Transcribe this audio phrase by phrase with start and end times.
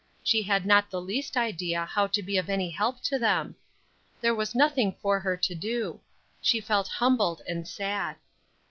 [0.23, 3.55] She had not the least idea how to be of any help to them.
[4.19, 5.99] There was nothing for her to do.
[6.41, 8.15] She felt humbled and sad.